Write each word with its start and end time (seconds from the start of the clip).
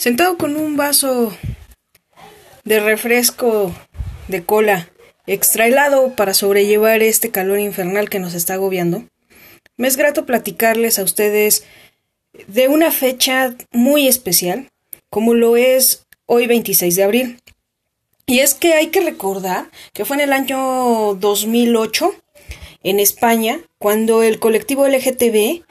Sentado 0.00 0.38
con 0.38 0.56
un 0.56 0.78
vaso 0.78 1.30
de 2.64 2.80
refresco 2.80 3.70
de 4.28 4.42
cola 4.42 4.88
extra 5.26 5.66
helado 5.66 6.16
para 6.16 6.32
sobrellevar 6.32 7.02
este 7.02 7.30
calor 7.30 7.60
infernal 7.60 8.08
que 8.08 8.18
nos 8.18 8.32
está 8.32 8.54
agobiando, 8.54 9.04
me 9.76 9.88
es 9.88 9.98
grato 9.98 10.24
platicarles 10.24 10.98
a 10.98 11.02
ustedes 11.02 11.64
de 12.46 12.68
una 12.68 12.92
fecha 12.92 13.54
muy 13.72 14.08
especial, 14.08 14.70
como 15.10 15.34
lo 15.34 15.58
es 15.58 16.06
hoy 16.24 16.46
26 16.46 16.96
de 16.96 17.02
abril. 17.02 17.42
Y 18.24 18.38
es 18.38 18.54
que 18.54 18.72
hay 18.72 18.86
que 18.86 19.02
recordar 19.02 19.70
que 19.92 20.06
fue 20.06 20.16
en 20.16 20.22
el 20.22 20.32
año 20.32 21.14
2008, 21.16 22.14
en 22.84 23.00
España, 23.00 23.60
cuando 23.78 24.22
el 24.22 24.40
colectivo 24.40 24.88
LGTB 24.88 25.62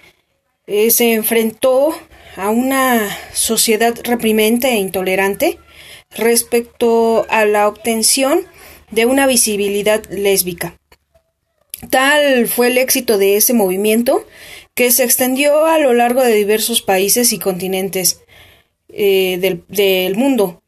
eh, 0.68 0.92
se 0.92 1.14
enfrentó 1.14 1.96
a 2.36 2.50
una 2.50 3.10
sociedad 3.34 3.96
reprimente 4.04 4.70
e 4.70 4.76
intolerante 4.76 5.60
respecto 6.16 7.26
a 7.30 7.46
la 7.46 7.68
obtención 7.68 8.42
de 8.92 9.06
una 9.06 9.28
visibilidad 9.28 10.04
lésbica. 10.10 10.80
Tal 11.90 12.48
fue 12.48 12.68
el 12.68 12.78
éxito 12.78 13.18
de 13.18 13.38
ese 13.38 13.54
movimiento 13.54 14.26
que 14.76 14.92
se 14.92 15.04
extendió 15.04 15.66
a 15.66 15.78
lo 15.80 15.94
largo 15.94 16.24
de 16.24 16.34
diversos 16.34 16.82
países 16.82 17.34
y 17.34 17.40
continentes 17.40 18.22
eh, 18.90 19.38
del, 19.40 19.64
del 19.68 20.16
mundo. 20.16 20.62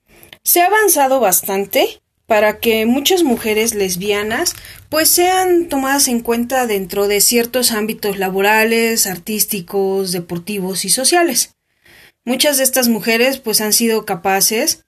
Se 0.44 0.62
ha 0.62 0.68
avanzado 0.68 1.20
bastante 1.20 2.01
para 2.32 2.60
que 2.60 2.86
muchas 2.86 3.24
mujeres 3.24 3.76
lesbianas 3.76 4.56
pues 4.88 5.10
sean 5.10 5.68
tomadas 5.68 6.08
en 6.08 6.22
cuenta 6.22 6.66
dentro 6.66 7.10
de 7.10 7.20
ciertos 7.20 7.74
ámbitos 7.74 8.18
laborales, 8.18 9.06
artísticos, 9.06 10.14
deportivos 10.14 10.86
y 10.86 10.90
sociales. 10.90 11.56
Muchas 12.24 12.56
de 12.56 12.64
estas 12.64 12.88
mujeres 12.88 13.38
pues 13.38 13.60
han 13.60 13.74
sido 13.74 14.06
capaces 14.06 14.86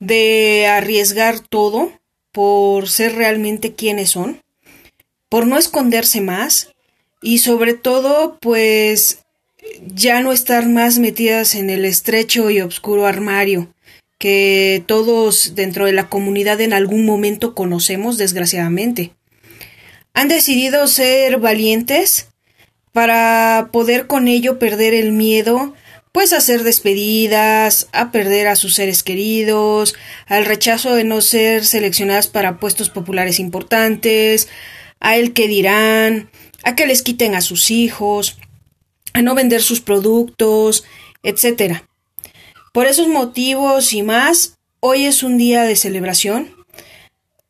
de 0.00 0.66
arriesgar 0.66 1.38
todo 1.38 1.92
por 2.32 2.88
ser 2.88 3.14
realmente 3.14 3.76
quienes 3.76 4.10
son, 4.10 4.42
por 5.28 5.46
no 5.46 5.58
esconderse 5.58 6.20
más 6.20 6.72
y 7.22 7.38
sobre 7.38 7.74
todo 7.74 8.38
pues 8.40 9.20
ya 9.86 10.20
no 10.20 10.32
estar 10.32 10.68
más 10.68 10.98
metidas 10.98 11.54
en 11.54 11.70
el 11.70 11.84
estrecho 11.84 12.50
y 12.50 12.60
oscuro 12.60 13.06
armario 13.06 13.72
que 14.22 14.84
todos 14.86 15.56
dentro 15.56 15.86
de 15.86 15.92
la 15.92 16.08
comunidad 16.08 16.60
en 16.60 16.72
algún 16.72 17.04
momento 17.04 17.56
conocemos, 17.56 18.18
desgraciadamente. 18.18 19.10
Han 20.14 20.28
decidido 20.28 20.86
ser 20.86 21.38
valientes 21.38 22.28
para 22.92 23.70
poder 23.72 24.06
con 24.06 24.28
ello 24.28 24.60
perder 24.60 24.94
el 24.94 25.10
miedo, 25.10 25.74
pues 26.12 26.32
a 26.32 26.40
ser 26.40 26.62
despedidas, 26.62 27.88
a 27.90 28.12
perder 28.12 28.46
a 28.46 28.54
sus 28.54 28.76
seres 28.76 29.02
queridos, 29.02 29.96
al 30.26 30.44
rechazo 30.44 30.94
de 30.94 31.02
no 31.02 31.20
ser 31.20 31.64
seleccionadas 31.64 32.28
para 32.28 32.60
puestos 32.60 32.90
populares 32.90 33.40
importantes, 33.40 34.46
a 35.00 35.16
el 35.16 35.32
que 35.32 35.48
dirán, 35.48 36.30
a 36.62 36.76
que 36.76 36.86
les 36.86 37.02
quiten 37.02 37.34
a 37.34 37.40
sus 37.40 37.72
hijos, 37.72 38.38
a 39.14 39.22
no 39.22 39.34
vender 39.34 39.62
sus 39.64 39.80
productos, 39.80 40.84
etcétera. 41.24 41.88
Por 42.72 42.86
esos 42.86 43.06
motivos 43.06 43.92
y 43.92 44.02
más, 44.02 44.58
hoy 44.80 45.04
es 45.04 45.22
un 45.22 45.36
día 45.36 45.64
de 45.64 45.76
celebración, 45.76 46.56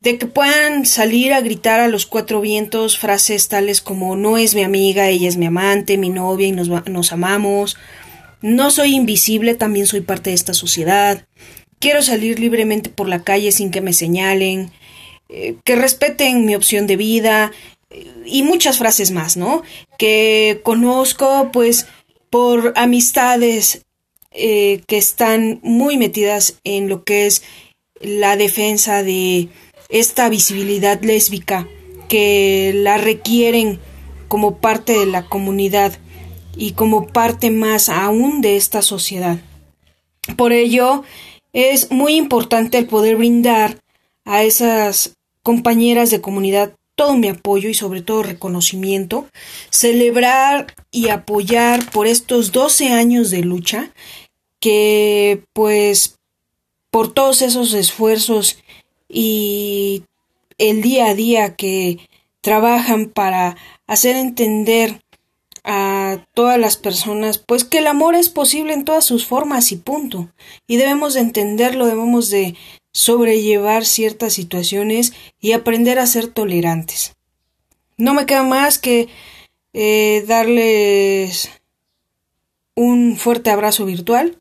de 0.01 0.19
que 0.19 0.27
puedan 0.27 0.85
salir 0.85 1.33
a 1.33 1.41
gritar 1.41 1.79
a 1.79 1.87
los 1.87 2.07
cuatro 2.07 2.41
vientos 2.41 2.99
frases 2.99 3.47
tales 3.47 3.81
como 3.81 4.17
no 4.17 4.37
es 4.37 4.57
mi 4.57 4.65
amiga, 4.65 5.09
ella 5.09 5.29
es 5.29 5.37
mi 5.37 5.47
amante, 5.47 5.97
mi 5.97 6.09
novia 6.11 6.49
y 6.49 6.53
nos, 6.53 6.69
nos 6.89 7.13
amamos, 7.13 7.77
no 8.41 8.73
soy 8.73 8.97
invisible, 8.97 9.55
también 9.55 9.87
soy 9.87 10.01
parte 10.01 10.31
de 10.31 10.35
esta 10.35 10.55
sociedad, 10.55 11.25
quiero 11.79 12.03
salir 12.03 12.41
libremente 12.41 12.91
por 12.91 13.09
la 13.09 13.23
calle 13.23 13.53
sin 13.53 13.71
que 13.71 13.81
me 13.81 13.93
señalen, 13.93 14.73
eh, 15.29 15.55
que 15.65 15.77
respeten 15.77 16.45
mi 16.45 16.57
opción 16.57 16.89
de 16.89 16.97
vida 16.97 17.53
y 18.27 18.43
muchas 18.43 18.79
frases 18.79 19.13
más, 19.13 19.37
¿no? 19.37 19.63
Que 19.99 20.63
conozco 20.65 21.51
pues 21.53 21.87
por 22.29 22.73
amistades 22.75 23.85
eh, 24.35 24.83
que 24.87 24.99
están 24.99 25.61
muy 25.63 25.97
metidas 25.97 26.59
en 26.65 26.89
lo 26.89 27.05
que 27.05 27.27
es 27.27 27.43
la 28.01 28.37
defensa 28.37 29.03
de 29.03 29.49
esta 29.89 30.29
visibilidad 30.29 31.01
lésbica 31.03 31.69
que 32.09 32.73
la 32.75 32.99
requieren 32.99 33.79
como 34.29 34.57
parte 34.57 34.99
de 34.99 35.07
la 35.07 35.29
comunidad 35.29 35.99
y 36.57 36.73
como 36.73 37.07
parte 37.07 37.51
más 37.51 37.89
aún 37.89 38.41
de 38.41 38.57
esta 38.57 38.83
sociedad. 38.83 39.39
Por 40.37 40.53
ello, 40.53 41.05
es 41.53 41.91
muy 41.91 42.17
importante 42.17 42.79
el 42.79 42.87
poder 42.87 43.17
brindar 43.17 43.79
a 44.25 44.43
esas 44.43 45.15
compañeras 45.43 46.11
de 46.11 46.21
comunidad 46.21 46.73
todo 46.95 47.17
mi 47.17 47.29
apoyo 47.29 47.69
y 47.69 47.75
sobre 47.75 48.03
todo 48.03 48.23
reconocimiento, 48.23 49.27
celebrar 49.71 50.75
y 50.91 51.09
apoyar 51.09 51.91
por 51.91 52.07
estos 52.07 52.53
12 52.53 52.91
años 52.91 53.31
de 53.31 53.41
lucha 53.41 53.91
que 54.63 55.45
pues 55.53 56.21
por 56.91 57.13
todos 57.13 57.43
esos 57.43 57.75
esfuerzos 57.75 58.63
y 59.09 60.05
el 60.57 60.83
día 60.83 61.07
a 61.07 61.15
día 61.15 61.57
que 61.57 62.09
trabajan 62.41 63.07
para 63.07 63.57
hacer 63.89 64.15
entender 64.15 65.03
a 65.65 66.25
todas 66.33 66.61
las 66.61 66.77
personas 66.77 67.39
pues 67.39 67.65
que 67.65 67.79
el 67.79 67.89
amor 67.89 68.15
es 68.15 68.29
posible 68.29 68.73
en 68.73 68.85
todas 68.85 69.05
sus 69.05 69.27
formas 69.27 69.73
y 69.73 69.77
punto. 69.77 70.31
Y 70.69 70.77
debemos 70.77 71.15
de 71.15 71.21
entenderlo 71.21 71.87
debemos 71.87 72.31
de 72.31 72.55
sobrellevar 72.93 73.85
ciertas 73.85 74.35
situaciones 74.35 75.13
y 75.41 75.53
aprender 75.53 75.99
a 75.99 76.07
ser 76.07 76.29
tolerantes. 76.29 77.17
No 77.97 78.15
me 78.15 78.27
queda 78.27 78.45
más 78.45 78.79
que 78.79 79.09
eh, 79.73 80.25
darles 80.29 81.51
un 82.77 83.17
fuerte 83.17 83.51
abrazo 83.51 83.87
virtual 83.87 84.39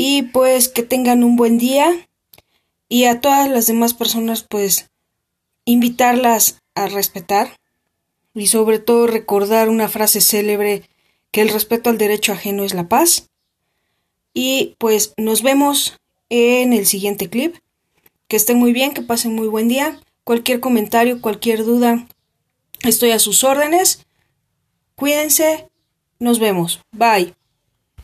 y 0.00 0.22
pues 0.22 0.68
que 0.68 0.84
tengan 0.84 1.24
un 1.24 1.34
buen 1.34 1.58
día. 1.58 2.08
Y 2.88 3.06
a 3.06 3.20
todas 3.20 3.50
las 3.50 3.66
demás 3.66 3.94
personas 3.94 4.46
pues 4.48 4.90
invitarlas 5.64 6.60
a 6.76 6.86
respetar 6.86 7.58
y 8.32 8.46
sobre 8.46 8.78
todo 8.78 9.08
recordar 9.08 9.68
una 9.68 9.88
frase 9.88 10.20
célebre 10.20 10.88
que 11.32 11.40
el 11.40 11.48
respeto 11.48 11.90
al 11.90 11.98
derecho 11.98 12.32
ajeno 12.32 12.62
es 12.62 12.74
la 12.74 12.88
paz. 12.88 13.28
Y 14.32 14.76
pues 14.78 15.14
nos 15.16 15.42
vemos 15.42 15.98
en 16.28 16.72
el 16.72 16.86
siguiente 16.86 17.28
clip. 17.28 17.56
Que 18.28 18.36
estén 18.36 18.56
muy 18.56 18.72
bien 18.72 18.94
que 18.94 19.02
pasen 19.02 19.34
muy 19.34 19.48
buen 19.48 19.66
día. 19.66 19.98
Cualquier 20.22 20.60
comentario 20.60 21.20
cualquier 21.20 21.64
duda 21.64 22.06
estoy 22.84 23.10
a 23.10 23.18
sus 23.18 23.42
órdenes. 23.42 24.06
Cuídense. 24.94 25.68
Nos 26.20 26.38
vemos. 26.38 26.80
Bye 26.92 27.34